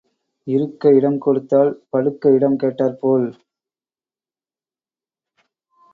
இருக்க 0.47 0.93
இடம் 0.93 1.17
கொடுத்தால் 1.17 1.71
படுக்க 1.89 2.31
இடம் 2.31 2.57
கேட்டாற் 2.57 2.97
போல், 2.99 3.27